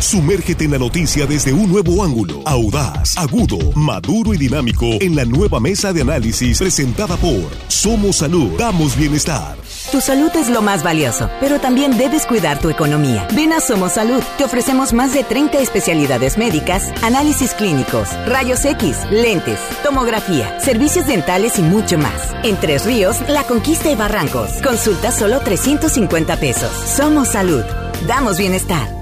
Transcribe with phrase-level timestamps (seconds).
[0.00, 5.24] Sumérgete en la noticia desde un nuevo ángulo, audaz, agudo, maduro y dinámico en la
[5.24, 9.56] nueva mesa de análisis presentada por Somos Salud, damos bienestar.
[9.90, 13.26] Tu salud es lo más valioso, pero también debes cuidar tu economía.
[13.34, 14.22] Ven a Somos Salud.
[14.36, 21.58] Te ofrecemos más de 30 especialidades médicas, análisis clínicos, rayos X, lentes, tomografía, servicios dentales
[21.58, 22.34] y mucho más.
[22.44, 24.50] En Tres Ríos, La Conquista y Barrancos.
[24.62, 26.70] Consulta solo 350 pesos.
[26.86, 27.64] Somos Salud.
[28.06, 28.97] Damos bienestar.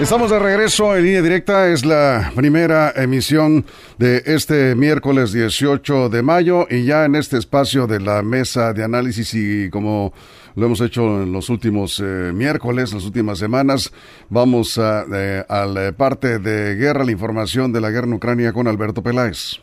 [0.00, 1.68] Estamos de regreso en línea directa.
[1.68, 3.66] Es la primera emisión
[3.98, 8.82] de este miércoles 18 de mayo y ya en este espacio de la mesa de
[8.82, 10.14] análisis y como
[10.56, 13.92] lo hemos hecho en los últimos eh, miércoles, las últimas semanas,
[14.30, 18.54] vamos a, eh, a la parte de guerra, la información de la guerra en Ucrania
[18.54, 19.60] con Alberto Peláez.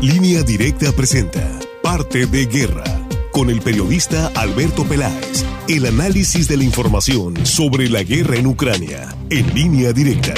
[0.00, 1.46] Línea directa presenta
[1.82, 3.05] parte de guerra
[3.36, 5.44] con el periodista Alberto Peláez.
[5.68, 10.32] El análisis de la información sobre la guerra en Ucrania, en línea directa.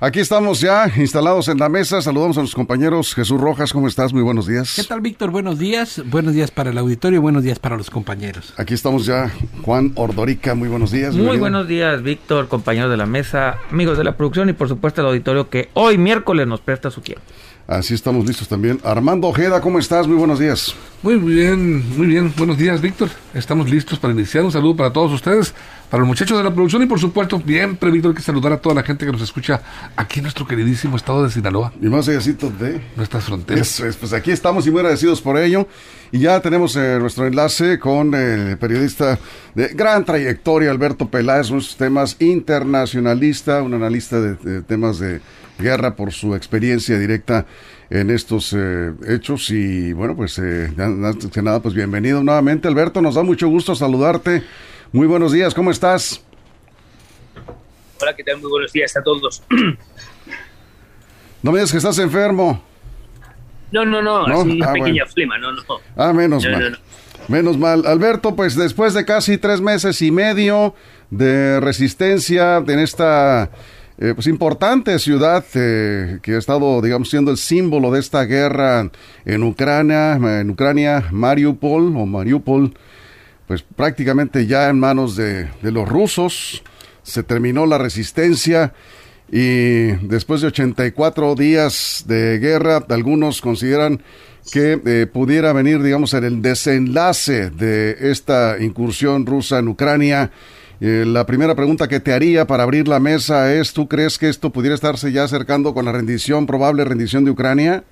[0.00, 2.02] Aquí estamos ya instalados en la mesa.
[2.02, 3.14] Saludamos a los compañeros.
[3.14, 4.12] Jesús Rojas, ¿cómo estás?
[4.12, 4.72] Muy buenos días.
[4.74, 5.30] ¿Qué tal, Víctor?
[5.30, 6.02] Buenos días.
[6.04, 8.54] Buenos días para el auditorio, buenos días para los compañeros.
[8.56, 9.30] Aquí estamos ya.
[9.62, 11.14] Juan Ordorica, muy buenos días.
[11.14, 15.00] Muy buenos días, Víctor, compañeros de la mesa, amigos de la producción y por supuesto
[15.00, 17.22] el auditorio que hoy miércoles nos presta su tiempo.
[17.70, 18.80] Así estamos listos también.
[18.82, 20.08] Armando Ojeda, ¿cómo estás?
[20.08, 20.74] Muy buenos días.
[21.04, 22.34] Muy bien, muy bien.
[22.36, 23.10] Buenos días, Víctor.
[23.32, 24.44] Estamos listos para iniciar.
[24.44, 25.54] Un saludo para todos ustedes,
[25.88, 28.56] para los muchachos de la producción y por supuesto, siempre, Víctor, hay que saludar a
[28.56, 29.62] toda la gente que nos escucha
[29.94, 31.72] aquí en nuestro queridísimo estado de Sinaloa.
[31.80, 33.68] Y más allacito de nuestras fronteras.
[33.68, 35.68] Eso es, pues aquí estamos y muy agradecidos por ello.
[36.10, 39.16] Y ya tenemos eh, nuestro enlace con el periodista
[39.54, 45.20] de gran trayectoria, Alberto Peláez, unos temas internacionalista, un analista de, de temas de
[45.60, 47.46] guerra por su experiencia directa
[47.90, 53.00] en estos eh, hechos y bueno pues eh, antes que nada pues bienvenido nuevamente Alberto
[53.00, 54.42] nos da mucho gusto saludarte.
[54.92, 56.22] Muy buenos días cómo estás
[58.00, 59.42] hola qué tal muy buenos días a todos.
[61.42, 62.62] No me digas que estás enfermo.
[63.72, 64.40] No no no, ¿No?
[64.40, 65.12] es una ah, pequeña bueno.
[65.12, 65.62] flema no no.
[65.96, 66.72] Ah menos no, mal.
[66.72, 66.78] no,
[67.28, 67.86] menos mal.
[67.86, 70.74] Alberto pues después de casi tres meses y medio
[71.10, 73.50] de resistencia en esta
[74.02, 78.90] eh, pues importante ciudad eh, que ha estado, digamos, siendo el símbolo de esta guerra
[79.26, 82.72] en Ucrania, en Ucrania, Mariupol o Mariupol,
[83.46, 86.62] pues prácticamente ya en manos de, los rusos.
[87.02, 88.72] Se terminó la resistencia
[89.30, 94.02] y después de 84 días de guerra, algunos consideran
[94.50, 100.30] que eh, pudiera venir, digamos, en el desenlace de esta incursión rusa en Ucrania.
[100.80, 104.30] Eh, la primera pregunta que te haría para abrir la mesa es, ¿tú crees que
[104.30, 107.84] esto pudiera estarse ya acercando con la rendición, probable rendición de Ucrania?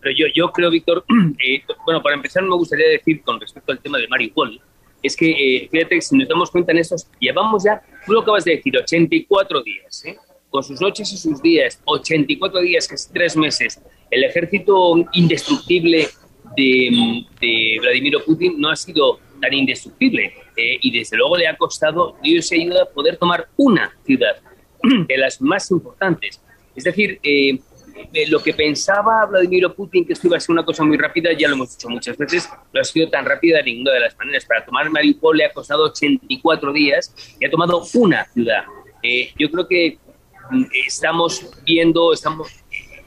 [0.00, 1.04] Pero yo, creo, Víctor,
[1.46, 4.58] eh, bueno, para empezar me gustaría decir con respecto al tema de Mariupol,
[5.02, 8.44] es que, eh, fíjate si nos damos cuenta en esos, llevamos ya, tú lo acabas
[8.44, 10.16] de decir, 84 días, ¿eh?
[10.48, 16.08] con sus noches y sus días, 84 días, es tres meses, el ejército indestructible
[16.56, 21.56] de, de Vladimir Putin no ha sido tan indestructible eh, y desde luego le ha
[21.56, 24.36] costado, Dios se ayuda poder tomar una ciudad
[25.08, 26.40] de las más importantes.
[26.74, 27.58] Es decir, eh,
[28.12, 31.32] eh, lo que pensaba Vladimir Putin que esto iba a ser una cosa muy rápida,
[31.32, 34.16] ya lo hemos dicho muchas veces, no ha sido tan rápida de ninguna de las
[34.16, 34.44] maneras.
[34.44, 38.64] Para tomar Mariupol le ha costado 84 días y ha tomado una ciudad.
[39.38, 39.98] yo creo que
[40.50, 42.48] mm, estamos viendo, estamos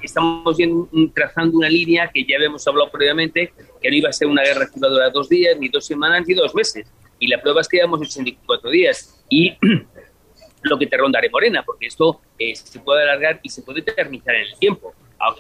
[0.05, 4.27] estamos viendo, trazando una línea que ya habíamos hablado previamente, que no iba a ser
[4.27, 6.87] una guerra que iba a durar dos días, ni dos semanas, ni dos meses.
[7.19, 9.23] Y la prueba es que llevamos 84 días.
[9.29, 9.55] Y
[10.63, 14.35] lo que te rondaré Morena, porque esto eh, se puede alargar y se puede terminar
[14.35, 14.93] en el tiempo.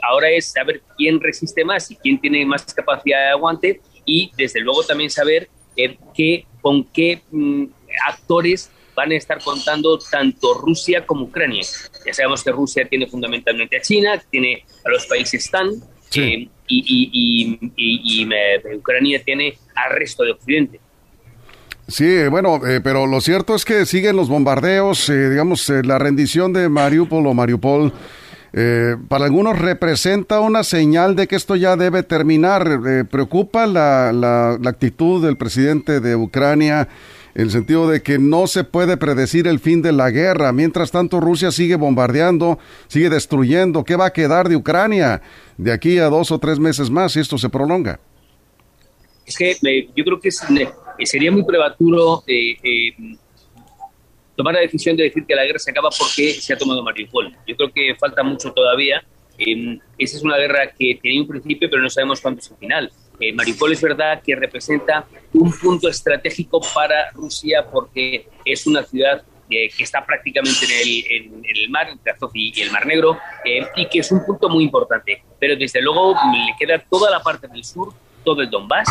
[0.03, 4.59] Ahora es saber quién resiste más y quién tiene más capacidad de aguante y desde
[4.59, 7.65] luego también saber eh, qué, con qué mm,
[8.07, 11.63] actores van a estar contando tanto Rusia como Ucrania.
[12.05, 15.71] Ya sabemos que Rusia tiene fundamentalmente a China, tiene a los países TAN,
[16.15, 20.79] eh, y, y, y, Ucrania tiene al resto de Occidente.
[21.87, 26.53] Sí, bueno, eh, pero lo cierto es que siguen los bombardeos, eh, digamos, la rendición
[26.53, 27.93] de Mariupol o Mariupol.
[29.07, 33.07] para algunos representa una señal de que esto ya debe terminar.
[33.09, 36.87] ¿Preocupa la, la, la actitud del presidente de Ucrania?
[37.35, 40.51] En el sentido de que no se puede predecir el fin de la guerra.
[40.51, 43.83] Mientras tanto, Rusia sigue bombardeando, sigue destruyendo.
[43.83, 45.21] ¿Qué va a quedar de Ucrania
[45.57, 47.99] de aquí a dos o tres meses más si esto se prolonga?
[49.25, 52.93] Es que eh, yo creo que eh, sería muy prematuro eh,
[54.35, 57.31] tomar la decisión de decir que la guerra se acaba porque se ha tomado Mariupol.
[57.47, 59.03] Yo creo que falta mucho todavía.
[59.37, 62.57] Eh, esa es una guerra que tenía un principio, pero no sabemos cuándo es el
[62.57, 62.91] final.
[63.21, 69.23] Eh, Mariupol es verdad que representa un punto estratégico para Rusia porque es una ciudad
[69.51, 73.67] que está prácticamente en el, en, el mar, entre Azov y, el Mar Negro, eh,
[73.75, 75.23] y que es un punto muy importante.
[75.39, 78.87] Pero desde luego le queda toda la parte del sur, todo el Donbass.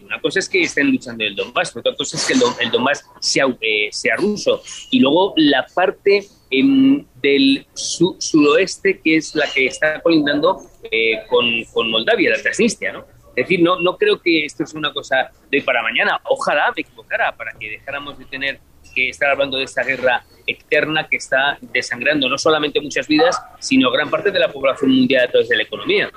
[0.00, 3.46] una cosa es que estén luchando el Donbass, otra cosa es que el, Donbass sea,
[3.60, 4.62] eh, sea ruso.
[4.90, 11.46] Y luego la parte em, del suroeste, que es la que está colindando eh, con,
[11.72, 13.04] con, Moldavia, la Transnistria, ¿no?
[13.36, 16.20] Es decir, no, no creo que esto sea una cosa de para mañana.
[16.24, 18.60] Ojalá me equivocara para que dejáramos de tener
[18.94, 23.90] que estar hablando de esta guerra externa que está desangrando no solamente muchas vidas, sino
[23.90, 26.10] gran parte de la población mundial a través de la economía.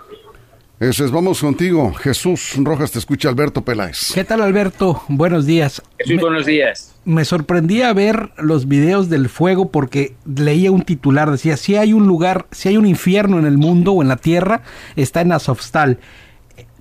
[0.80, 1.94] Eso es, vamos contigo.
[1.94, 4.12] Jesús Rojas, te escucha Alberto Peláez.
[4.13, 5.01] ¿Qué tal, Alberto?
[5.07, 5.81] Buenos días.
[6.00, 6.94] Jesús, buenos días.
[7.06, 12.07] Me sorprendía ver los videos del fuego porque leía un titular, decía, si hay un
[12.07, 14.63] lugar, si hay un infierno en el mundo o en la tierra,
[14.98, 16.00] está en Azovstal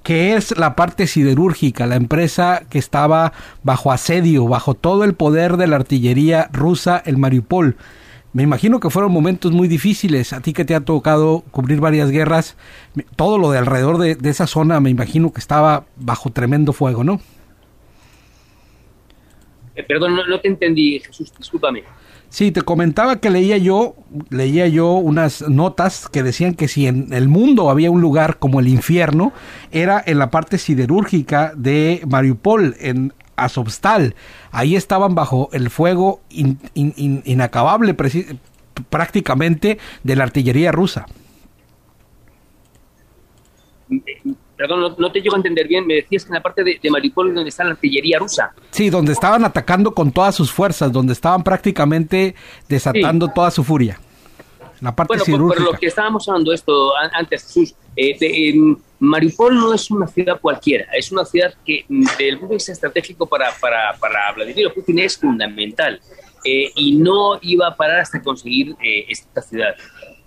[0.02, 3.32] que es la parte siderúrgica, la empresa que estaba
[3.62, 7.76] bajo asedio, bajo todo el poder de la artillería rusa, el Mariupol.
[8.32, 10.32] Me imagino que fueron momentos muy difíciles.
[10.32, 12.56] A ti que te ha tocado cubrir varias guerras,
[13.14, 17.20] todo lo de alrededor de, esa zona me imagino que estaba bajo tremendo fuego, ¿no?
[19.74, 21.84] Eh, perdón, no, no, te entendí, Jesús, discúlpame.
[22.32, 23.94] Sí, te comentaba que leía yo,
[24.30, 28.58] leía yo unas notas que decían que si en el mundo había un lugar como
[28.58, 29.34] el infierno,
[29.70, 34.14] era en la parte siderúrgica de Mariupol, en Azovstal.
[34.50, 36.22] Ahí estaban bajo el fuego
[36.74, 37.94] inacabable
[38.88, 41.04] prácticamente de la artillería rusa.
[44.62, 45.84] Perdón, no, te llego a entender bien.
[45.84, 48.54] Me decías que en la parte de, de Mariupol donde está la artillería rusa.
[48.70, 52.36] Sí, donde estaban atacando con todas sus fuerzas, donde estaban prácticamente
[52.68, 53.98] desatando toda su furia.
[54.80, 59.74] La parte bueno, por, lo que estábamos hablando esto antes, Jesús, eh, em, Mariupol no
[59.74, 63.26] es una ciudad cualquiera, es una ciudad que mm, desde el punto de vista estratégico
[63.26, 66.00] para, para, para Vladimir Putin es fundamental.
[66.44, 69.74] Eh, y no iba a parar hasta conseguir eh, esta ciudad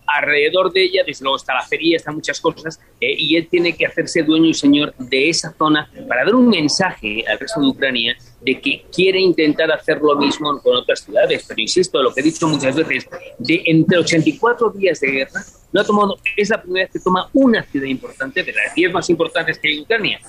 [0.07, 3.75] alrededor de ella, desde luego está la feria, están muchas cosas, eh, y él tiene
[3.75, 7.67] que hacerse dueño y señor de esa zona para dar un mensaje al resto de
[7.67, 11.45] Ucrania de que quiere intentar hacer lo mismo con otras ciudades.
[11.47, 13.09] Pero insisto, lo que he dicho muchas veces,
[13.39, 15.41] de entre 84 días de guerra,
[15.73, 18.93] no ha tomado, es la primera vez que toma una ciudad importante de las 10
[18.93, 20.19] más importantes que hay en Ucrania.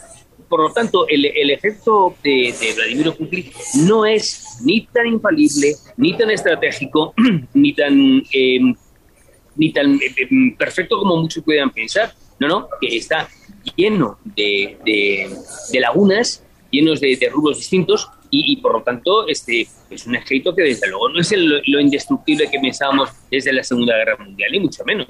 [0.49, 3.51] Por lo tanto, el, el efecto de, de, Vladimir Putin
[3.87, 7.15] no es ni tan infalible, ni tan estratégico,
[7.55, 8.61] ni tan eh,
[9.57, 12.13] ni tan eh, eh, perfecto como muchos puedan pensar.
[12.39, 13.29] No, no, que está
[13.77, 20.07] lleno de, de, lagunas, llenos de, de rubros distintos y, por lo tanto este es
[20.07, 24.17] un ejército que desde luego no es lo indestructible que pensábamos desde la Segunda Guerra
[24.19, 25.09] Mundial, ni mucho menos.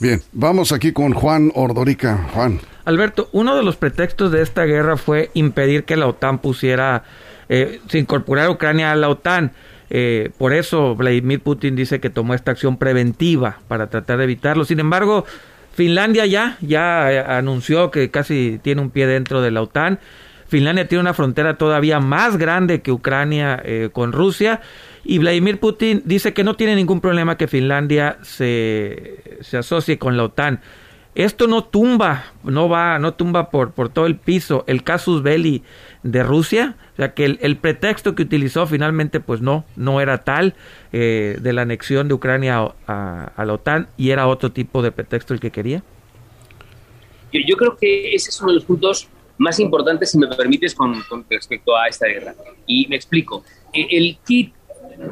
[0.00, 2.28] Bien, vamos aquí con Juan Ordorica.
[2.34, 2.60] Juan.
[2.84, 7.04] Alberto, uno de los pretextos de esta guerra fue impedir que la OTAN pusiera,
[7.48, 9.52] eh, se incorporara Ucrania a la OTAN.
[9.90, 14.64] Eh, por eso Vladimir Putin dice que tomó esta acción preventiva para tratar de evitarlo.
[14.64, 15.24] Sin embargo,
[15.74, 19.98] Finlandia ya, ya eh, anunció que casi tiene un pie dentro de la OTAN.
[20.46, 24.60] Finlandia tiene una frontera todavía más grande que Ucrania eh, con Rusia.
[25.04, 30.16] Y Vladimir Putin dice que no tiene ningún problema que Finlandia se, se asocie con
[30.16, 30.60] la OTAN.
[31.14, 35.62] Esto no tumba, no va, no tumba por, por todo el piso el casus belli
[36.02, 40.54] de Rusia, o sea que el, pretexto que utilizó finalmente pues no, no era tal
[40.92, 45.34] eh, de la anexión de Ucrania a, la OTAN y era otro tipo de pretexto
[45.34, 45.82] el que quería.
[47.32, 49.08] Yo, yo creo que ese es uno de los puntos
[49.38, 52.34] más importantes, si me permites, con, respecto a esta guerra.
[52.66, 53.44] Y me explico.
[53.72, 54.52] E, el, kit,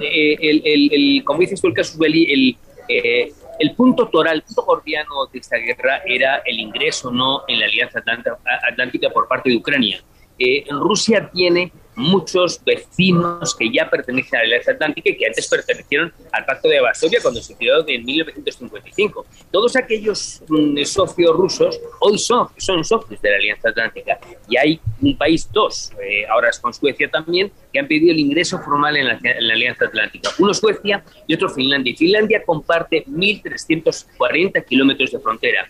[0.01, 2.57] eh, el, el, como dices tú, el casus belli, el,
[2.89, 7.61] eh, el punto toral, el punto gordiano de esta guerra era el ingreso no en
[7.61, 8.03] la Alianza
[8.69, 10.03] Atlántica por parte de Ucrania.
[10.39, 15.49] Eh, Rusia tiene muchos vecinos que ya pertenecen a la Alianza Atlántica y que antes
[15.49, 19.27] pertenecieron al Pacto de Varsovia cuando se creó en 1955.
[19.51, 24.19] Todos aquellos mm, socios rusos hoy son, son socios de la Alianza Atlántica
[24.49, 28.21] y hay un país, dos, eh, ahora es con Suecia también, que han pedido el
[28.21, 30.31] ingreso formal en la, en la Alianza Atlántica.
[30.39, 31.93] Uno Suecia y otro Finlandia.
[31.93, 35.69] Y Finlandia comparte 1.340 kilómetros de frontera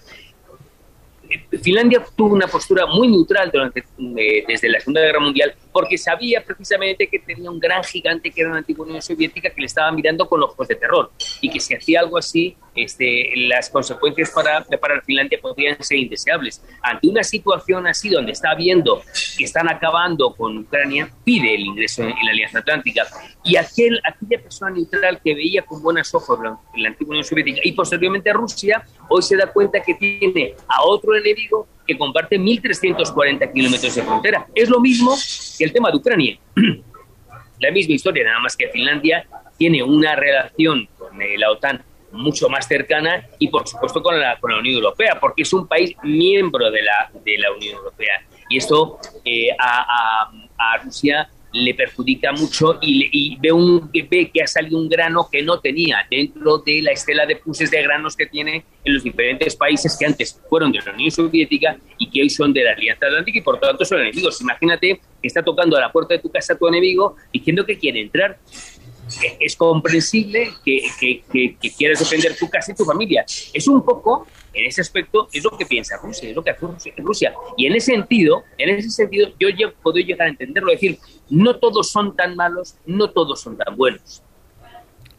[1.62, 6.44] Finlandia tuvo una postura muy neutral durante, eh, desde la Segunda Guerra Mundial porque sabía
[6.44, 9.90] precisamente que tenía un gran gigante que era la antigua Unión Soviética que le estaba
[9.92, 11.10] mirando con ojos de terror
[11.40, 16.62] y que si hacía algo así, este, las consecuencias para, para Finlandia podrían ser indeseables.
[16.82, 19.02] Ante una situación así donde está viendo
[19.36, 23.06] que están acabando con Ucrania, pide el ingreso en, la Alianza Atlántica.
[23.44, 27.60] Y aquel, aquella persona neutral que veía con buenos ojos la, la antigua Unión Soviética
[27.64, 33.52] y posteriormente Rusia, hoy se da cuenta que tiene a otro enemigo que comparte 1.340
[33.52, 34.46] kilómetros de frontera.
[34.54, 35.16] Es lo mismo
[35.58, 36.38] que el tema de Ucrania.
[37.60, 39.24] La misma historia, nada más que Finlandia
[39.56, 44.50] tiene una relación con la OTAN mucho más cercana y por supuesto con la, con
[44.50, 48.20] la Unión Europea, porque es un país miembro de la, de la Unión Europea.
[48.48, 54.46] Y esto eh, a, a Rusia le perjudica mucho y, ve, un, ve que ha
[54.46, 58.26] salido un grano que no tenía dentro de la estela de puses de granos que
[58.26, 62.30] tiene en los diferentes países que antes fueron de la Unión Soviética y que hoy
[62.30, 64.40] son de la Alianza Atlántica y por tanto son enemigos.
[64.40, 68.00] Imagínate que está tocando a la puerta de tu casa tu enemigo diciendo que quiere
[68.00, 68.38] entrar
[69.40, 71.22] es comprensible que, que,
[71.60, 73.24] que, quieras defender tu casa y tu familia.
[73.52, 76.94] Es un poco, en ese aspecto, es lo que piensa Rusia, es lo que hace
[76.98, 77.32] Rusia.
[77.56, 80.98] Y en ese sentido, en ese sentido, yo, puedo llegar a entenderlo, decir,
[81.30, 84.22] no todos son tan malos, no todos son tan buenos.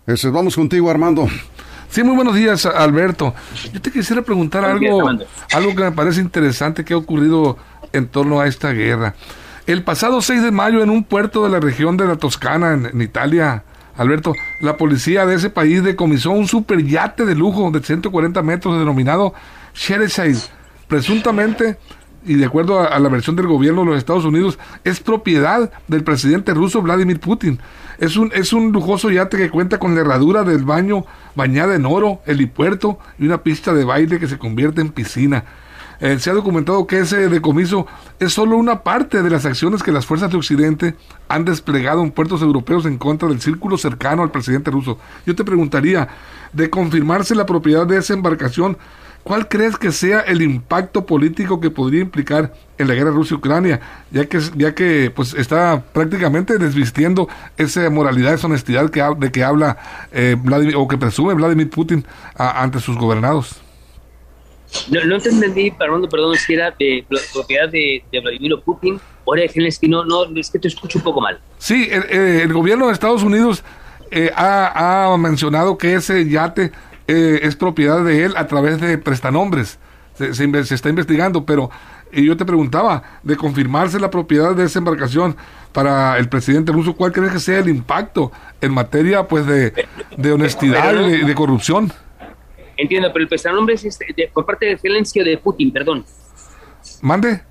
[0.05, 1.27] Eso, vamos contigo, Armando.
[1.89, 3.33] Sí, muy buenos días, Alberto.
[3.71, 5.09] Yo te quisiera preguntar algo,
[5.51, 7.57] algo que me parece interesante que ha ocurrido
[7.91, 9.15] en torno a esta guerra.
[9.65, 13.01] El pasado 6 de mayo en un puerto de la región de la Toscana, en
[13.01, 13.63] Italia,
[13.95, 19.33] Alberto, la policía de ese país decomisó un superyate de lujo de 140 metros denominado
[19.75, 20.39] Shereside.
[20.87, 21.77] Presuntamente,
[22.25, 26.03] y de acuerdo a, la versión del gobierno de los Estados Unidos, es propiedad del
[26.03, 27.59] presidente ruso Vladimir Putin.
[27.99, 31.85] Es un, es un lujoso yate que cuenta con la herradura del baño bañada en
[31.85, 35.45] oro, helipuerto y una pista de baile que se convierte en piscina.
[35.99, 37.87] Eh, se ha documentado que ese decomiso
[38.19, 40.95] es solo una parte de las acciones que las fuerzas de Occidente
[41.29, 44.97] han desplegado en puertos europeos en contra del círculo cercano al presidente ruso.
[45.25, 46.09] Yo te preguntaría,
[46.53, 48.77] de confirmarse la propiedad de esa embarcación,
[49.23, 53.81] ¿cuál crees que sea el impacto político que podría implicar en la guerra Rusia-Ucrania?
[54.11, 59.43] Ya que, ya que pues, está prácticamente desvistiendo esa moralidad, esa honestidad que, de que
[59.43, 59.77] habla
[60.11, 60.37] eh,
[60.75, 63.59] o que presume Vladimir Putin ante sus gobernados.
[64.89, 69.51] No, no te entendí, Armando, perdón, si era de propiedad de, Vladimir Putin o era
[69.51, 71.39] de No, no, es que te escucho un poco mal.
[71.57, 73.63] Sí, el, gobierno de Estados Unidos
[74.11, 76.71] eh, ha, mencionado que ese yate
[77.07, 79.79] eh, es propiedad de él a través de prestanombres.
[80.15, 81.71] Se, se, está investigando, pero
[82.11, 85.35] y yo te preguntaba, de confirmarse la propiedad de esa embarcación
[85.71, 89.73] para el presidente ruso, ¿cuál crees que sea el impacto en materia pues de,
[90.15, 91.91] de honestidad y de corrupción?
[92.83, 96.05] Entiendo, pero el prestanombre es este, por parte de Zelensky o de Putin, perdón.
[97.01, 97.41] ¿Mande?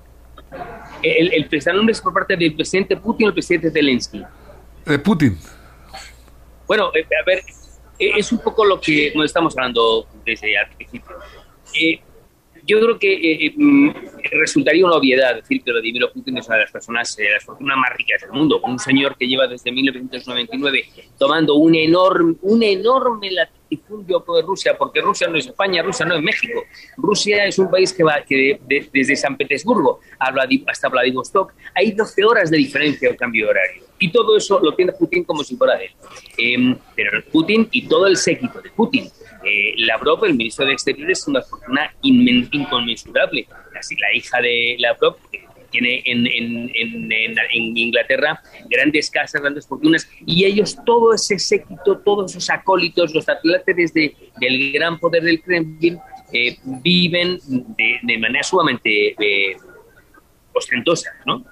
[1.01, 4.21] El, el prestanombre es por parte del presidente Putin o el presidente Zelensky.
[4.85, 5.35] De Putin.
[6.67, 7.39] Bueno, eh, a ver,
[7.97, 11.15] eh, es un poco lo que nos estamos hablando desde el principio.
[11.81, 11.99] Eh,
[12.63, 13.89] yo creo que mm,
[14.39, 17.89] resultaría una obviedad decir que Vladimir Putin es una de las personas, las fortunas más
[17.97, 18.61] ricas del mundo.
[18.63, 20.85] Un señor que lleva desde 1999
[21.17, 23.31] tomando un enorme, un enorme
[23.73, 26.63] latifundio de Rusia, porque Rusia no es España, Rusia no es México.
[26.97, 28.59] Rusia es un país que va que
[28.91, 33.83] desde San Petersburgo hasta Vladivostok hay 12 horas de diferencia de cambio de horario.
[33.99, 35.91] Y todo eso lo tiene Putin como si fuera de él.
[36.37, 39.09] Em, pero Putin y todo el séquito de Putin
[39.43, 43.47] eh, Lavrov, el ministro de Exteriores, es una fortuna inconmensurable.
[43.77, 45.17] Así, la hija de Lavrov
[45.73, 46.71] tiene en, en,
[47.11, 53.27] en, Inglaterra grandes casas, grandes fortunas, y ellos, todo ese séquito, todos esos acólitos, los
[53.27, 55.99] atletas de, del gran poder del Kremlin,
[56.31, 59.57] eh, viven de, manera sumamente eh,
[60.53, 61.09] ostentosa.
[61.25, 61.43] ¿no?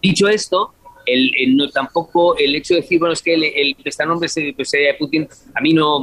[0.00, 0.74] Dicho esto,
[1.06, 4.70] el, no, tampoco el hecho de decir, bueno, es que el, el prestanombre se, pues,
[4.72, 6.00] de Putin, a mí no,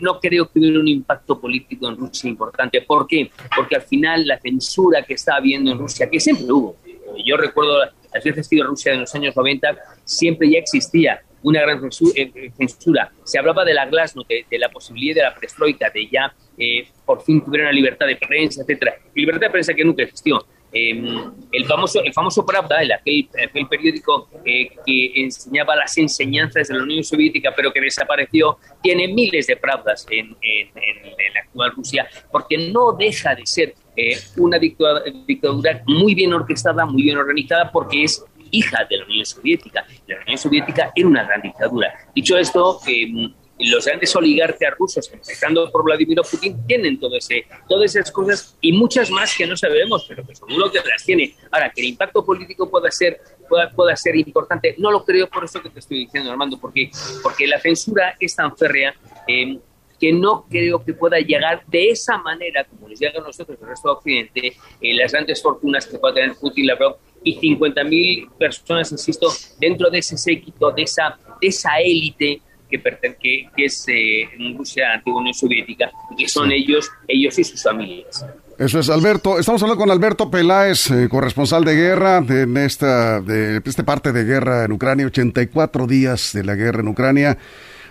[0.00, 2.82] no creo que hubiera un impacto político en Rusia importante.
[2.82, 3.30] ¿Por qué?
[3.56, 6.76] Porque al final la censura que está habiendo en Rusia, que siempre hubo,
[7.24, 7.78] yo recuerdo
[8.12, 11.80] las veces que ido a Rusia en los años 90, siempre ya existía una gran
[12.14, 13.10] eh, censura.
[13.24, 17.22] Se hablaba de la glasnost, de, la posibilidad de la perestroika, de ya eh, por
[17.22, 18.96] fin tuviera una libertad de prensa, etcétera.
[19.14, 20.44] Libertad de prensa que nunca existió.
[20.74, 23.28] Em, el famoso, el famoso Pravda, el, aquel,
[23.68, 29.46] periódico eh, que enseñaba las enseñanzas de la Unión Soviética, pero que desapareció, tiene miles
[29.46, 36.14] de Pravdas en, la actual Rusia, porque no deja de ser eh, una dictadura, muy
[36.14, 39.84] bien orquestada, muy bien organizada, porque es hija de la Unión Soviética.
[40.06, 41.92] La Unión Soviética era una gran dictadura.
[42.14, 43.30] Dicho esto, em,
[43.70, 48.72] los grandes oligarcas rusos, empezando por Vladimir Putin, tienen todo ese, todas esas cosas y
[48.72, 51.34] muchas más que no sabemos, pero que seguro que las tiene.
[51.50, 55.44] Ahora, que el impacto político pueda ser, pueda, pueda ser importante, no lo creo por
[55.44, 56.90] eso que te estoy diciendo, Armando, porque,
[57.22, 58.94] porque la censura es tan férrea.
[59.26, 59.58] Eh,
[60.02, 63.68] que no creo que pueda llegar de esa manera, como les llega a nosotros, el
[63.68, 68.90] resto de Occidente, en las grandes fortunas que pueda tener Putin, Lavrov y 50.000 personas,
[68.90, 69.28] insisto,
[69.60, 72.42] dentro de ese séquito, de esa, de esa élite
[72.80, 77.38] que, que, que es eh, en Rusia, antigua Unión Soviética, y que son ellos, ellos
[77.38, 78.24] y sus familias.
[78.58, 79.38] Eso es, Alberto.
[79.38, 84.24] Estamos hablando con Alberto Peláez, eh, corresponsal de guerra de, esta, de esta parte de
[84.24, 87.38] guerra en Ucrania, 84 días de la guerra en Ucrania.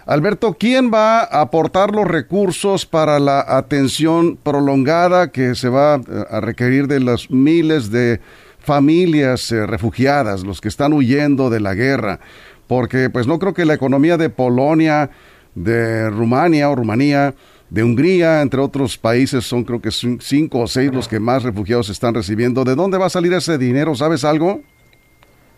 [0.06, 6.26] Alberto, ¿quién va a aportar los recursos para la atención prolongada que se va eh,
[6.30, 8.20] a requerir de las miles de
[8.60, 12.20] familias eh, refugiadas, los que están huyendo de la guerra?
[12.72, 15.10] Porque pues no creo que la economía de Polonia,
[15.56, 17.36] de Rumania o Rumanía,
[17.70, 21.90] de Hungría, entre otros países, son creo que cinco o seis los que más refugiados
[21.90, 22.64] están recibiendo.
[22.64, 23.94] ¿De dónde va a salir ese dinero?
[23.94, 24.62] ¿Sabes algo?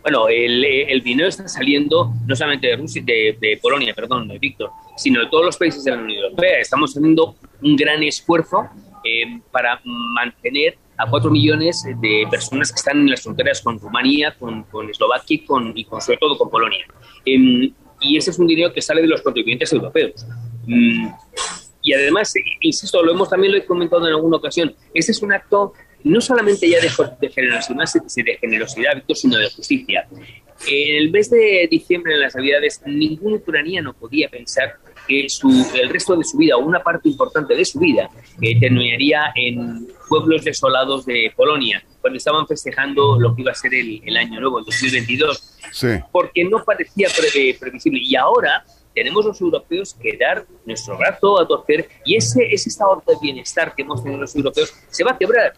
[0.02, 4.70] Bueno, el, el dinero está saliendo no solamente de, Rusia, de, Polonia, perdón, de Víctor,
[4.96, 6.58] sino de todos los países de la Unión Europea.
[6.58, 8.66] Estamos haciendo un gran esfuerzo
[9.04, 14.34] eh, para mantener a cuatro millones de personas que están en las fronteras con Rumanía,
[14.38, 16.86] con, con Eslovaquia y, con, y con, sobre todo con Polonia.
[17.24, 20.26] Em, y ese es un dinero que sale de los contribuyentes europeos.
[20.66, 21.08] Mm,
[21.82, 25.32] y además, insisto, lo hemos también lo he comentado en alguna ocasión, este es un
[25.32, 25.74] acto
[26.04, 27.76] no solamente ya de, de generosidad,
[28.24, 30.06] de generosidad, sino de justicia.
[30.66, 34.76] En el mes de diciembre, en las Navidades, ningún ucraniano podía pensar
[35.08, 38.08] que su, el resto de su vida, o una parte importante de su vida,
[38.40, 43.74] eh, terminaría en pueblos desolados de Polonia, cuando estaban festejando lo que iba a ser
[43.74, 45.58] el, año nuevo, el 2022.
[45.72, 45.88] Sí.
[46.12, 47.08] Porque no parecía
[47.58, 48.00] previsible.
[48.02, 53.02] Y ahora tenemos los europeos que dar nuestro brazo a torcer y ese, ese estado
[53.06, 55.54] de bienestar que hemos tenido los europeos se va a quebrar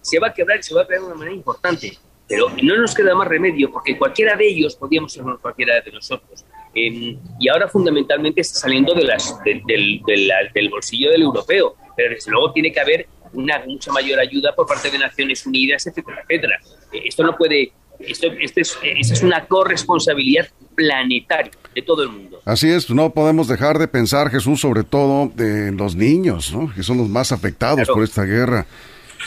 [0.00, 1.98] se va a quebrar y se va a quebrar de una manera importante.
[2.28, 6.44] Pero no nos queda más remedio porque cualquiera de ellos podíamos ser cualquiera de nosotros.
[6.74, 11.74] Em, y ahora fundamentalmente está saliendo de las, del, del, bolsillo del europeo.
[11.96, 15.86] Pero desde luego tiene que haber una mucha mayor ayuda por parte de Naciones Unidas,
[15.86, 16.60] etcétera, etcétera.
[16.92, 22.08] Eh, esto no puede, esto, este es, esta es una corresponsabilidad planetaria de todo el
[22.08, 22.40] mundo.
[22.44, 26.72] Así es, no podemos dejar de pensar, Jesús, sobre todo de los niños, ¿no?
[26.74, 28.66] que son los más afectados por esta guerra.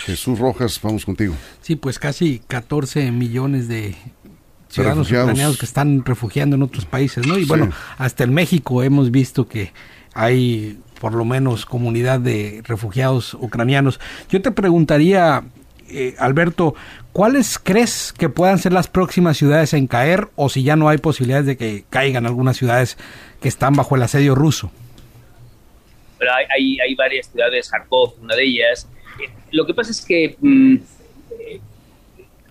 [0.05, 1.36] Jesús Rojas, vamos contigo.
[1.62, 3.95] Sí, pues casi 14 millones de
[4.68, 7.37] ciudadanos ucranianos que están refugiando en otros países, ¿no?
[7.37, 9.72] Y bueno, hasta en México hemos visto que
[10.13, 13.99] hay por lo menos comunidad de refugiados ucranianos.
[14.29, 15.43] Yo te preguntaría,
[15.89, 16.75] eh, Alberto,
[17.11, 20.99] ¿cuáles crees que puedan ser las próximas ciudades en caer o si ya no hay
[20.99, 22.97] posibilidades de que caigan algunas ciudades
[23.41, 24.71] que están bajo el asedio ruso?
[26.17, 28.87] Pero hay, hay, varias ciudades, Kharkov, una de ellas,
[29.51, 30.75] lo que pasa es que, mm,
[31.31, 31.59] eh,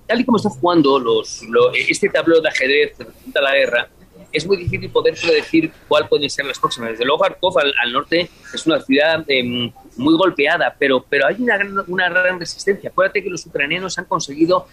[0.06, 1.42] tal y como está jugando los,
[1.88, 3.88] este tablero de ajedrez que la guerra,
[4.32, 6.90] es muy difícil poder predecir cuál pueden ser las próximas.
[6.90, 11.56] Desde luego, Kharkov al, norte es una ciudad em, muy golpeada, pero, pero hay una
[11.56, 12.90] gran, una gran resistencia.
[12.90, 14.66] Acuérdate que los ucranianos han conseguido,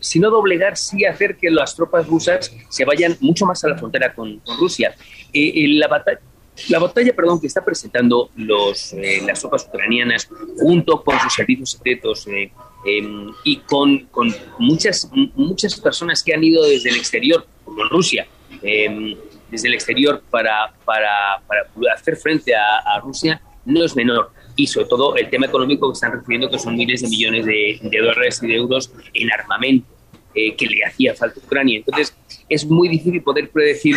[0.00, 3.78] si no doblegar, sí hacer que las tropas rusas se vayan mucho más a la
[3.78, 4.94] frontera con, Rusia.
[5.32, 6.20] Eh, la batalla
[6.68, 11.70] la batalla, perdón, que está presentando los, eh, las tropas ucranianas junto con sus servicios
[11.70, 12.50] secretos eh,
[12.84, 17.88] em, y con, con, muchas, muchas personas que han ido desde el exterior, como en
[17.88, 18.26] Rusia,
[18.62, 19.16] em,
[19.50, 21.62] desde el exterior para, para, para
[21.94, 24.30] hacer frente a, Rusia, no es menor.
[24.56, 27.78] Y sobre todo el tema económico que están recibiendo, que son miles de millones de,
[27.80, 29.86] de dólares y de euros en armamento
[30.34, 31.78] eh, que le hacía falta a Ucrania.
[31.78, 32.14] Entonces,
[32.48, 33.96] es muy difícil poder predecir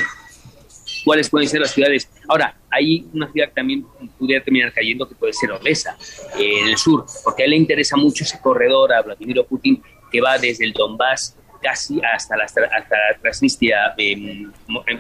[1.04, 2.10] cuáles pueden ser las ciudades.
[2.28, 3.86] Ahora, hay una ciudad que también
[4.18, 5.98] pudiera terminar cayendo, que puede ser Odessa,
[6.40, 10.22] en el sur, porque a él le interesa mucho ese corredor a Vladimir Putin que
[10.22, 13.96] va desde el Donbass casi hasta la, hasta la Transnistria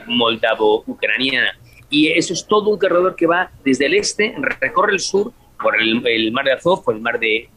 [0.07, 1.57] moldavo-ucraniana.
[1.89, 5.79] Y eso es todo un corredor que va desde el este, recorre el sur por
[5.79, 7.49] el, mar de Azov, por el mar de,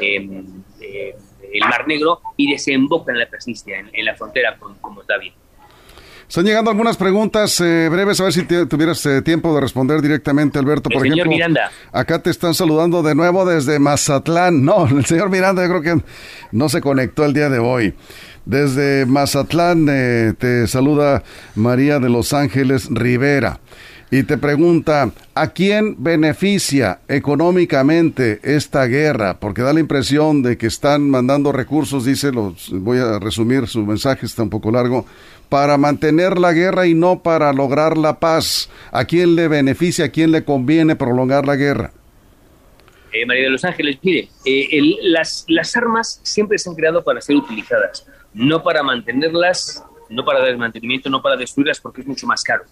[0.00, 5.32] em, el mar Negro y desemboca en la Transnistria, en, la frontera con, con Moldavia.
[6.28, 10.58] Están llegando algunas preguntas eh, breves, a ver si tuvieras eh, tiempo de responder directamente,
[10.58, 10.90] Alberto.
[10.90, 11.70] Por el señor Miranda.
[11.92, 14.64] Acá te están saludando de nuevo desde Mazatlán.
[14.64, 16.04] No, el señor Miranda yo creo que
[16.50, 17.94] no se conectó el día de hoy.
[18.44, 21.22] Desde Mazatlán eh, te saluda
[21.54, 23.60] María de Los Ángeles Rivera.
[24.10, 29.40] Y te pregunta, ¿a quién beneficia económicamente esta guerra?
[29.40, 33.84] Porque da la impresión de que están mandando recursos, dice, los, voy a resumir su
[33.84, 35.06] mensaje, está un poco largo,
[35.48, 38.70] para mantener la guerra y no para lograr la paz.
[38.92, 41.92] ¿A quién le beneficia, a quién le conviene prolongar la guerra?
[43.12, 44.68] Eh, María de los Ángeles, mire, eh,
[45.02, 50.40] las, las armas siempre se han creado para ser utilizadas, no para mantenerlas, no para
[50.40, 50.56] dar
[51.10, 52.64] no para destruirlas, porque es mucho más caro.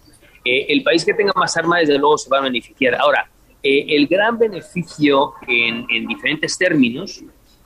[0.45, 2.93] Eh, el país que tenga más armas, desde luego, se va a beneficiar.
[2.95, 3.27] Ahora,
[3.63, 7.23] eh, el gran beneficio en, diferentes términos,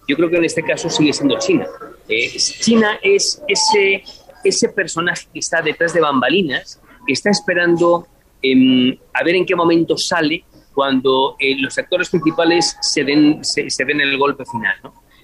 [0.07, 1.67] yo creo que en este caso sigue siendo China.
[2.07, 4.03] Eh, China es ese,
[4.45, 8.07] ese personaje que está detrás de bambalinas, que está esperando
[8.41, 13.99] em, a ver en qué momento sale cuando los actores principales se den, se, den
[13.99, 14.77] el golpe final.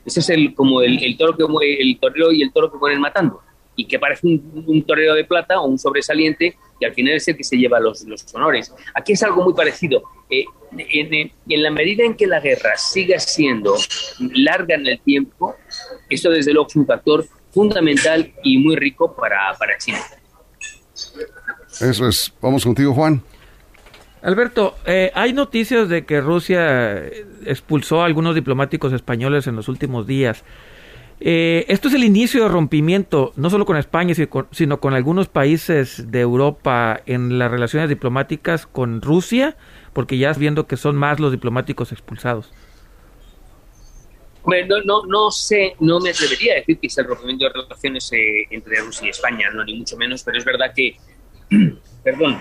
[0.05, 3.41] Ese es el, como el, toro que el torero y el toro que mueren matando
[3.75, 7.37] y que parece un, torero de plata o un sobresaliente y al final es el
[7.37, 8.73] que se lleva los, los honores.
[8.93, 10.03] Aquí es algo muy parecido.
[10.29, 10.45] Eh,
[10.77, 13.75] en, la medida en que la guerra siga siendo
[14.33, 15.55] larga en el tiempo,
[16.09, 19.99] esto desde luego es un factor fundamental y muy rico para, para China.
[21.81, 22.33] Eso es.
[22.41, 23.21] Vamos contigo, Juan.
[24.21, 27.05] Alberto, eh, hay noticias de que Rusia
[27.45, 30.43] expulsó a algunos diplomáticos españoles en los últimos días.
[31.19, 34.13] Eh, esto es el inicio de rompimiento, no solo con España,
[34.51, 39.55] sino con algunos países de Europa en las relaciones diplomáticas con Rusia,
[39.93, 42.51] porque ya viendo que son más los diplomáticos expulsados.
[44.43, 48.11] Bueno, no, no, sé, no me atrevería a decir que es el rompimiento de relaciones
[48.13, 50.97] eh, entre Rusia y España, no, ni mucho menos, pero es verdad que,
[52.03, 52.39] perdón,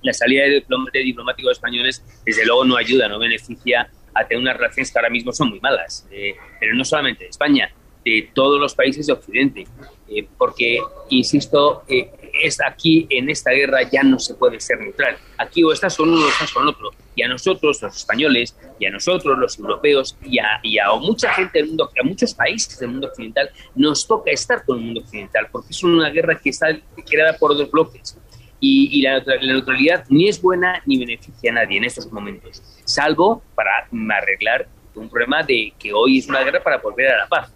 [0.00, 0.64] la salida de,
[1.02, 5.32] diplomáticos españoles desde luego no ayuda, no beneficia a tener unas relaciones que ahora mismo
[5.32, 7.70] son muy malas, eh, pero no solamente de España,
[8.06, 9.66] de todos los países de Occidente,
[10.08, 10.78] eh, porque,
[11.10, 12.08] insisto, eh,
[12.40, 15.16] es aquí en esta guerra ya no se puede ser neutral.
[15.38, 16.90] Aquí o estás con uno o estás con otro.
[17.16, 21.32] Y a nosotros, los españoles, y a nosotros, los europeos, y a, y a mucha
[21.32, 25.00] gente del mundo, a muchos países del mundo occidental, nos toca estar con el mundo
[25.00, 28.16] occidental, porque es una guerra que está creada por dos bloques.
[28.60, 33.42] Y, la, la, neutralidad ni es buena ni beneficia a nadie en estos momentos, salvo
[33.54, 37.52] para arreglar un problema de que hoy es una guerra para volver a la paz.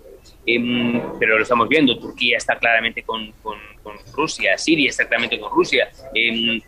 [0.47, 3.33] Em, pero lo estamos viendo, Turquía está claramente con,
[4.15, 6.61] Rusia, Siria está claramente con Rusia, em,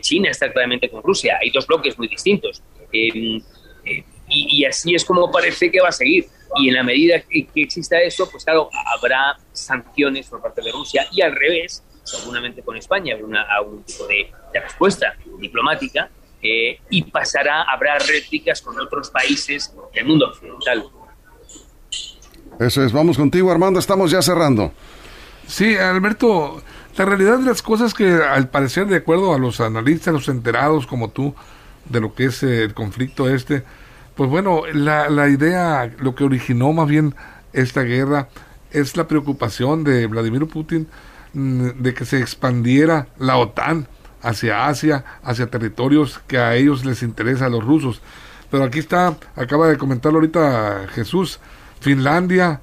[0.00, 2.62] China está claramente con Rusia, hay dos bloques muy distintos.
[2.92, 3.40] Em,
[3.84, 6.26] eh, y, así es como parece que va a seguir.
[6.56, 11.06] Y en la medida que, exista eso, pues claro, habrá sanciones por parte de Rusia
[11.12, 16.10] y al revés, seguramente con España habrá algún tipo de, respuesta diplomática
[16.42, 20.90] eh, y pasará, habrá réplicas con otros países del mundo occidental.
[22.60, 24.74] Eso es, vamos contigo Armando, estamos ya cerrando.
[25.46, 26.62] Sí, Alberto,
[26.98, 30.86] la realidad de las cosas que al parecer, de acuerdo a los analistas, los enterados
[30.86, 31.34] como tú,
[31.88, 33.64] de lo que es el conflicto este,
[34.14, 37.14] pues bueno, la, la idea, lo que originó más bien
[37.54, 38.28] esta guerra
[38.72, 40.86] es la preocupación de Vladimir Putin
[41.32, 43.88] mm, de que se expandiera la OTAN
[44.20, 48.02] hacia Asia, hacia territorios que a ellos les interesa a los rusos.
[48.50, 51.40] Pero aquí está, acaba de comentarlo ahorita Jesús,
[51.80, 52.60] Finlandia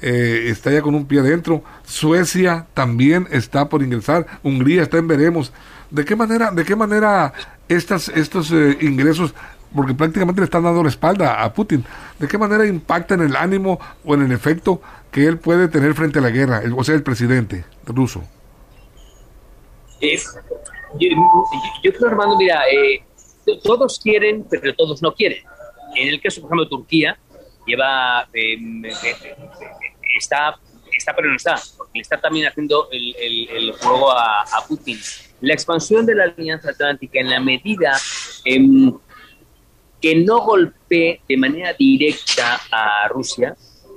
[0.00, 5.08] eh, está ya con un pie adentro, Suecia también está por ingresar, Hungría está en
[5.08, 5.52] veremos.
[5.90, 7.32] ¿De qué manera, de qué manera
[7.68, 9.34] estas, estos eh, ingresos,
[9.74, 11.84] porque prácticamente le están dando la espalda a Putin,
[12.18, 14.80] de qué manera impactan el ánimo o en el efecto
[15.10, 18.22] que él puede tener frente a la guerra, o sea, el presidente ruso?
[20.98, 23.04] yo, creo, Armando, mira, eh,
[23.62, 25.38] todos quieren, pero todos no quieren.
[25.96, 27.18] En el caso, por ejemplo, de Turquía,
[27.66, 28.82] lleva em,
[30.16, 30.58] está
[30.92, 34.98] está pero no está porque le está también haciendo el, juego a, Putin.
[35.40, 37.96] La expansión de la alianza atlántica en la medida
[38.44, 38.92] em,
[40.00, 43.56] que no golpee de manera directa a Rusia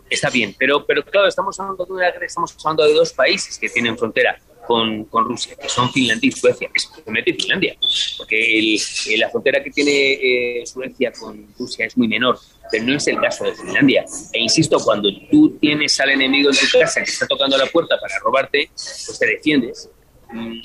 [0.10, 3.98] está bien pero pero claro estamos hablando de estamos hablando de dos países que tienen
[3.98, 7.76] frontera con, con, Rusia, que son Finlandia y Suecia, especialmente Finlandia,
[8.18, 8.80] porque el,
[9.20, 12.40] la frontera que tiene eh, Suecia con Rusia es muy menor,
[12.74, 14.04] pero no es el caso de Finlandia.
[14.32, 18.00] E insisto, cuando tú tienes al enemigo en tu casa que está tocando la puerta
[18.02, 19.92] para robarte, pues te defiendes.
[20.32, 20.60] Mm,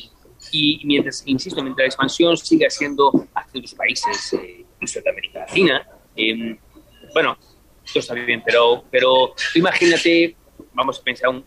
[0.53, 5.41] y mientras, insisto, mientras la expansión siga siendo hacia los países, eh, incluso de América
[5.41, 6.59] Latina, eh,
[7.13, 7.37] bueno,
[7.93, 10.35] todo está bien, pero, pero imagínate
[10.73, 11.45] vamos a pensar, un,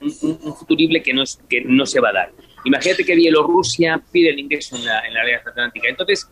[0.55, 2.31] futurible que no, que no se va a dar.
[2.65, 5.87] Imagínate que Bielorrusia pide el ingreso en la, en la Alianza Atlántica.
[5.89, 6.29] Entonces,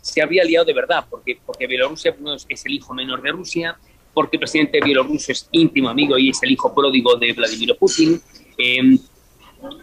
[0.00, 2.14] se habría liado de verdad, porque, porque Bielorrusia
[2.48, 3.76] es el hijo menor de Rusia,
[4.12, 8.20] porque el presidente bielorruso es íntimo amigo y es el hijo pródigo de Vladimir Putin,
[8.58, 8.98] em,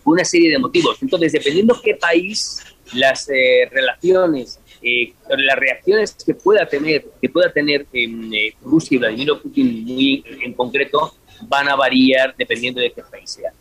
[0.06, 0.98] una serie de motivos.
[1.02, 7.52] Entonces, dependiendo qué país las eh, relaciones, eh, las reacciones que pueda tener, que pueda
[7.52, 13.04] tener eh, Rusia y Vladimir Putin muy en concreto, van a variar dependiendo de qué
[13.04, 13.54] país sea.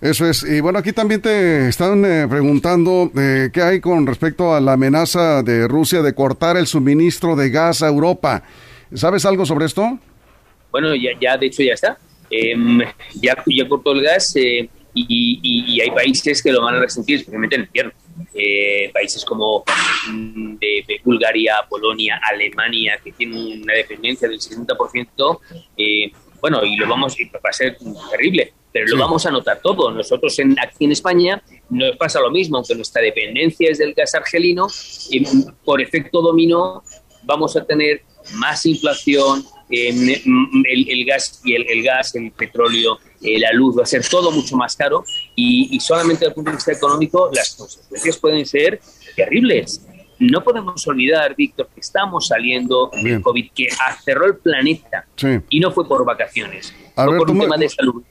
[0.00, 0.42] Eso es.
[0.42, 5.66] Y bueno, aquí también te están preguntando qué hay con respecto a la amenaza de
[5.66, 8.42] Rusia de cortar el suministro de gas a Europa.
[8.94, 9.98] ¿Sabes algo sobre esto?
[10.70, 11.98] Bueno, ya, ya de hecho ya está.
[12.30, 12.80] Em,
[13.14, 17.62] ya, ya cortó el gas y, hay países que lo van a resentir, especialmente en
[17.62, 17.92] el invierno.
[18.34, 19.62] Eh, países como
[20.10, 25.40] mm, de, Bulgaria, Polonia, Alemania, que tienen una dependencia del 60%,
[25.76, 27.76] eh, bueno, y lo vamos, va a ser
[28.10, 29.90] terrible, pero lo vamos a notar todo.
[29.90, 34.14] Nosotros en, aquí en España nos pasa lo mismo, aunque nuestra dependencia es del gas
[34.14, 34.68] argelino,
[35.10, 35.24] y
[35.64, 36.82] por efecto dominó
[37.24, 38.02] vamos a tener
[38.34, 44.06] más inflación, el, gas y el, gas, el petróleo, eh, la luz, va a ser
[44.06, 48.46] todo mucho más caro y, solamente desde el punto de vista económico las consecuencias pueden
[48.46, 48.80] ser
[49.16, 49.82] terribles.
[50.18, 53.68] No podemos olvidar, Víctor, que estamos saliendo del COVID, que
[54.04, 55.06] cerró el planeta
[55.50, 58.02] y no fue por vacaciones, fue por un tema de salud.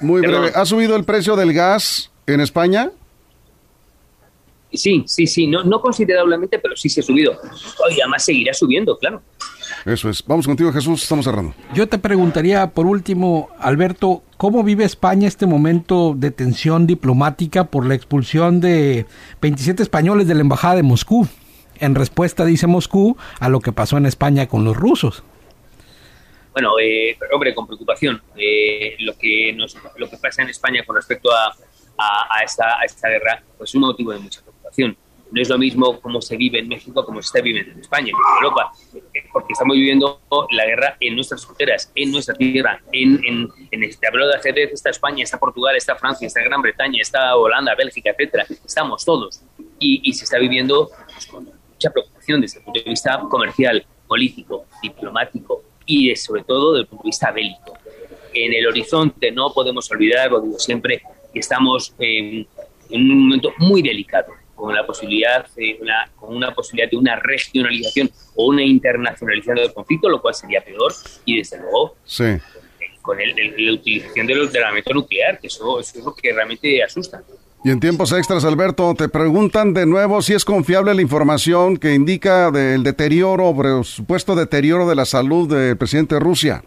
[0.00, 2.90] Muy breve, ¿ha subido el precio del gas en España?
[4.72, 7.40] Sí, sí, sí, no, no considerablemente, pero sí se ha subido.
[7.90, 9.22] Y además seguirá subiendo, claro.
[9.88, 10.22] Eso es.
[10.26, 11.02] Vamos contigo, Jesús.
[11.02, 11.54] Estamos cerrando.
[11.72, 17.86] Yo te preguntaría, por último, Alberto, ¿cómo vive España este momento de tensión diplomática por
[17.86, 19.06] la expulsión de
[19.40, 21.26] 27 españoles de la Embajada de Moscú?
[21.80, 25.22] En respuesta, dice Moscú, a lo que pasó en España con los rusos.
[26.52, 28.20] Bueno, eh, hombre, con preocupación.
[28.36, 31.56] Eh, lo, que nos, lo que pasa en España con respecto a,
[31.96, 34.98] a, esta, a esta guerra, pues es un motivo de mucha preocupación
[35.30, 38.08] no es lo mismo cómo se vive en México como se está viviendo en España,
[38.08, 38.72] en Europa,
[39.32, 44.06] porque estamos viviendo la guerra en nuestras fronteras, en nuestra tierra, en, en, en este
[44.06, 48.10] hablo de ajedrez, está España, está Portugal, está Francia, está Gran Bretaña, está Holanda, Bélgica,
[48.10, 49.42] etcétera, estamos todos,
[49.78, 54.64] y, se está viviendo pues, con mucha preocupación desde el punto de vista comercial, político,
[54.82, 57.78] diplomático y sobre todo desde el punto de vista bélico.
[58.34, 62.46] En el horizonte no podemos olvidar, lo digo siempre, que estamos en
[62.90, 68.10] un momento muy delicado con la posibilidad de una, con una posibilidad de una regionalización
[68.34, 70.92] o una internacionalización del conflicto, lo cual sería peor,
[71.24, 71.94] y desde luego
[73.00, 77.22] con el, la utilización del, armamento nuclear, que eso, es lo que realmente asusta.
[77.64, 81.94] Y en tiempos extras, Alberto, te preguntan de nuevo si es confiable la información que
[81.94, 86.62] indica del deterioro, o supuesto deterioro de la salud del presidente de Rusia.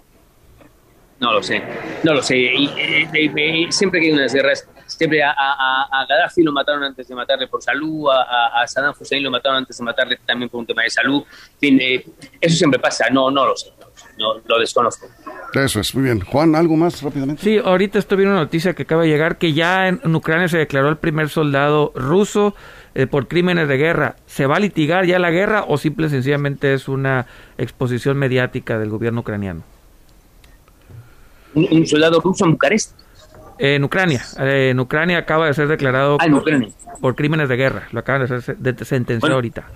[1.19, 1.61] No lo sé,
[2.03, 2.37] no lo sé.
[2.37, 4.67] Y, siempre que hay unas guerras,
[5.01, 9.31] siempre a, a, Gaddafi lo mataron antes de matarle por salud, a, Saddam Hussein lo
[9.31, 11.23] mataron antes de matarle también por un tema de salud.
[11.53, 12.05] En fin, eh,
[12.39, 13.71] eso siempre pasa, no, no lo sé,
[14.19, 15.07] no, lo desconozco.
[15.55, 16.19] Eso es, muy bien.
[16.19, 17.41] Juan, ¿algo más rápidamente?
[17.41, 20.59] Sí, ahorita estoy viendo una noticia que acaba de llegar que ya en, Ucrania se
[20.59, 22.53] declaró el primer soldado ruso
[22.93, 24.17] eh, por crímenes de guerra.
[24.27, 27.25] ¿Se va a litigar ya la guerra o simple y sencillamente es una
[27.57, 29.63] exposición mediática del gobierno ucraniano?
[31.53, 32.93] un, soldado ruso en Bucarest.
[33.57, 34.23] En Ucrania.
[34.39, 36.25] Eh, en Ucrania acaba de ser declarado ah,
[36.99, 37.87] por, crímenes de guerra.
[37.91, 39.67] Lo acaban de ser de, sentenciado ahorita.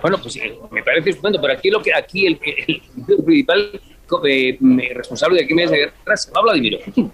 [0.00, 2.36] Bueno, pues eh, me parece estupendo, pero aquí lo que aquí el,
[3.24, 3.80] principal
[4.26, 4.58] eh,
[4.94, 7.12] responsable de crímenes de guerra es Vladimir Putin.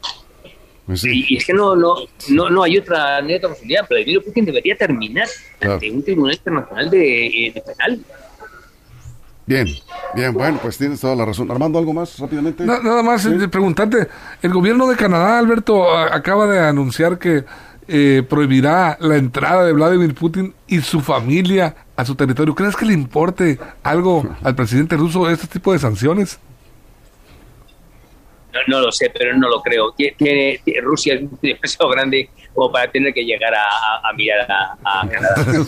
[0.87, 1.94] Pues y, es que no, no,
[2.31, 3.87] no, no hay otra, neta posibilidad.
[3.88, 5.29] Vladimir Putin debería terminar
[5.61, 8.00] ante un tribunal internacional de, de penal.
[9.46, 9.66] Bien,
[10.14, 11.50] bien, bueno, pues tienes toda la razón.
[11.50, 12.64] Armando, ¿algo más rápidamente?
[12.64, 14.09] nada más eh, preguntarte,
[14.42, 17.44] el gobierno de Canadá, Alberto, acaba de anunciar que
[17.88, 22.55] eh, prohibirá la entrada de Vladimir Putin y su familia a su territorio.
[22.55, 26.38] ¿Crees que le importe algo al presidente ruso este tipo de sanciones?
[28.66, 29.92] No, lo sé, pero no lo creo.
[29.92, 35.44] Tiene, Rusia es demasiado grande como para tener que llegar a, mirar a, Canadá.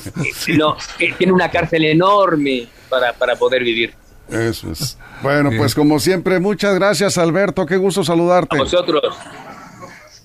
[0.56, 0.76] no,
[1.18, 3.94] tiene una cárcel enorme para, para poder vivir.
[4.28, 4.98] Eso es.
[5.22, 8.56] Bueno, pues como siempre, muchas gracias Alberto, qué gusto saludarte.
[8.56, 9.14] A vosotros.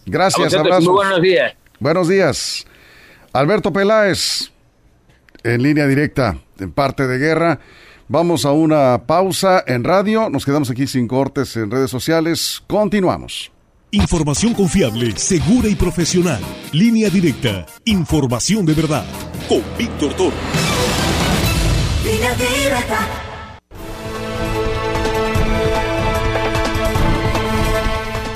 [0.06, 0.86] Gracias, abrazos.
[0.86, 1.54] Muy buenos días.
[1.80, 2.66] Buenos días.
[3.34, 4.52] Alberto Peláez,
[5.44, 7.60] en línea directa, en parte de guerra.
[8.10, 13.52] Vamos a una pausa en radio, nos quedamos aquí sin cortes en redes sociales, continuamos.
[13.92, 16.40] Información confiable, segura y profesional.
[16.72, 19.06] Línea directa, información de verdad,
[19.50, 20.36] con Víctor Toro.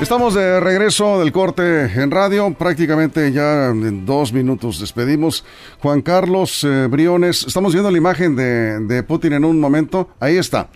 [0.02, 5.46] Estamos de regreso del corte en radio, prácticamente ya en dos minutos despedimos.
[5.80, 10.70] Juan Carlos eh, Briones, estamos viendo la imagen de, Putin en un momento, ahí está.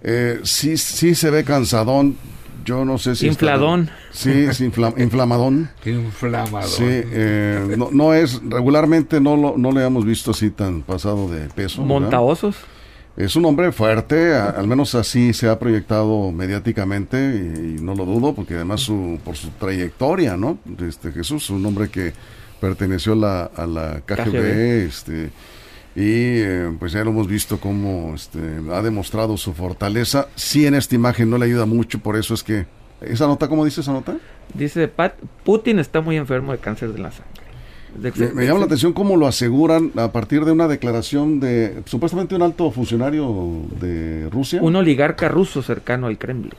[0.00, 2.16] Eh, sí, sí se ve cansadón,
[2.64, 3.26] yo no sé si...
[3.26, 3.90] Infladón.
[4.10, 5.68] Sí, es inflamadón.
[5.84, 6.66] Inflamadón.
[6.66, 11.46] Sí, eh, no, es, regularmente no, lo, no le hemos visto así tan pasado de
[11.50, 11.82] peso.
[11.82, 12.56] Montaosos.
[13.16, 18.34] Es un hombre fuerte, al menos así se ha proyectado mediáticamente y, no lo dudo,
[18.34, 20.58] porque además su, por su trayectoria, ¿no?
[20.86, 22.12] Este Jesús, un hombre que
[22.60, 25.30] perteneció a la, a la KGB, este
[25.96, 28.38] y eh, pues ya lo hemos visto cómo este,
[28.70, 30.28] ha demostrado su fortaleza.
[30.34, 32.66] Sí en esta imagen no le ayuda mucho, por eso es que...
[33.00, 34.16] ¿Esa nota cómo dice esa nota?
[34.52, 37.45] Dice, Pat, Putin está muy enfermo de cáncer de la sangre.
[37.98, 42.42] Me, llama la atención cómo lo aseguran a partir de una declaración de supuestamente un
[42.42, 44.60] alto funcionario de Rusia.
[44.62, 46.52] Un oligarca ruso cercano al Kremlin.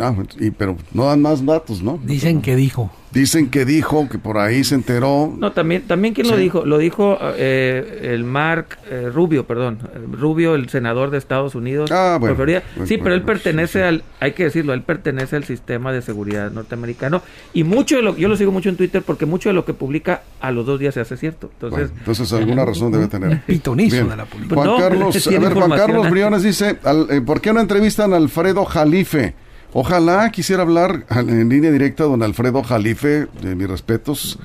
[0.00, 1.98] Ah, y, pero no dan más datos, ¿no?
[2.02, 2.90] Dicen que dijo.
[3.10, 5.32] Dicen que dijo, que por ahí se enteró.
[5.38, 6.66] No, también, también ¿quién lo dijo?
[6.66, 9.78] Lo dijo eh, el Mark eh, Rubio, perdón.
[10.12, 11.90] Rubio, el senador de Estados Unidos.
[11.90, 12.36] Ah, bueno.
[12.84, 17.22] sí, pero él pertenece al, hay que decirlo, él pertenece al sistema de seguridad norteamericano.
[17.54, 19.72] Y mucho de lo, yo lo sigo mucho en Twitter porque mucho de lo que
[19.72, 21.50] publica a los dos días se hace cierto.
[21.54, 23.40] Entonces, entonces alguna razón debe tener.
[23.42, 24.54] Pitonizo de la política.
[24.54, 26.78] Juan Carlos, a ver, Juan Carlos Briones dice,
[27.10, 29.34] eh, ¿por qué no entrevistan a Alfredo Jalife?
[29.72, 34.38] Ojalá quisiera hablar en línea directa don Alfredo Jalife, de mis respetos,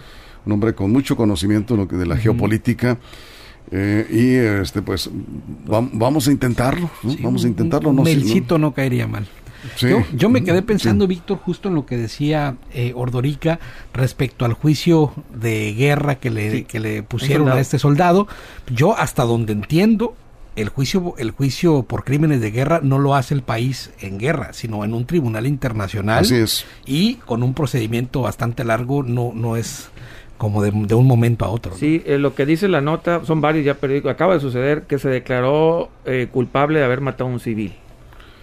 [0.45, 2.97] un hombre con mucho conocimiento de la geopolítica.
[3.71, 5.09] Eh, y este pues
[5.65, 6.89] vamos a intentarlo,
[7.21, 7.93] vamos a intentarlo.
[7.93, 9.27] no, Melchito no, caería mal.
[10.13, 13.59] Yo, me quedé pensando, Víctor, justo en lo que decía eh, Ordorica
[13.93, 18.27] respecto al juicio de guerra que le, que le pusieron a este soldado.
[18.67, 20.15] Yo, hasta donde entiendo,
[20.55, 24.53] el juicio, el juicio por crímenes de guerra no lo hace el país en guerra,
[24.53, 26.19] sino en un tribunal internacional.
[26.19, 26.65] Así es.
[26.85, 29.89] Y con un procedimiento bastante largo, no, no es
[30.37, 31.75] como de, un momento a otro.
[31.75, 34.99] Sí, eh, lo que dice la nota, son varios ya periódicos, acaba de suceder que
[34.99, 37.73] se declaró eh, culpable de haber matado a un civil.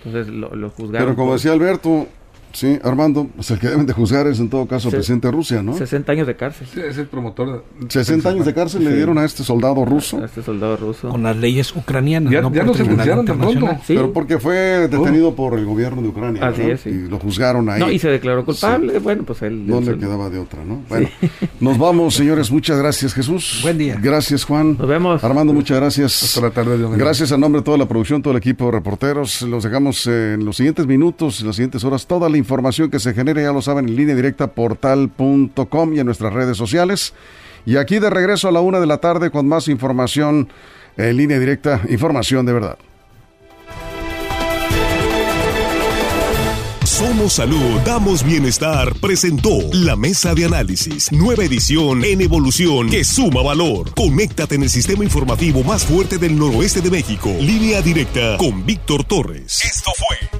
[0.05, 1.09] Entonces lo, lo juzgaron.
[1.09, 2.09] Pero como decía Alberto,
[2.53, 5.33] Sí, Armando, pues el que deben de juzgar es en todo caso el presidente de
[5.33, 5.77] Rusia, ¿no?
[5.77, 6.67] 60 años de cárcel.
[6.73, 7.65] Sí, es el promotor.
[7.79, 7.91] De...
[7.91, 10.19] 60 años de cárcel le dieron a este soldado ruso.
[10.19, 11.09] A este soldado ruso.
[11.09, 12.33] Con las leyes ucranianas.
[12.33, 13.69] Ya, no, ya lo sentenciaron de pronto.
[13.85, 13.95] ¿Sí?
[13.95, 15.35] Pero porque fue detenido oh.
[15.35, 16.47] por el gobierno de Ucrania.
[16.47, 16.91] Así es, sí.
[16.91, 17.81] Y lo juzgaron ahí.
[17.81, 18.99] No, y se declaró culpable.
[18.99, 19.67] Bueno, pues él.
[19.67, 20.83] No le quedaba de otra, ¿no?
[20.89, 21.09] Bueno,
[21.61, 22.51] nos vamos, señores.
[22.51, 23.61] Muchas gracias, Jesús.
[23.63, 23.99] Buen día.
[24.01, 24.77] Gracias, Juan.
[24.79, 25.23] Nos vemos.
[25.23, 26.23] Armando, muchas gracias.
[26.23, 28.73] Hasta la tarde, Dios Gracias a nombre de toda la producción, todo el equipo de
[28.73, 29.43] reporteros.
[29.43, 33.15] Los dejamos en los siguientes minutos, en las siguientes horas, toda la información que se
[33.15, 37.15] genere, ya lo saben, en línea directa portal.com y en nuestras redes sociales.
[37.65, 40.49] Y aquí de regreso a la una de la tarde con más información
[40.97, 42.79] en línea directa, información de verdad.
[47.01, 53.43] Somos Salud, damos bienestar, presentó la mesa de análisis, nueva edición en evolución que suma
[53.43, 53.95] valor.
[53.95, 57.35] Conéctate en el sistema informativo más fuerte del noroeste de México.
[57.41, 59.65] Línea directa con Víctor Torres.
[59.65, 60.40] Esto fue